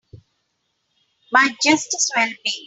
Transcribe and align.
Might 1.31 1.57
just 1.63 1.93
as 1.93 2.09
well 2.15 2.31
be. 2.43 2.51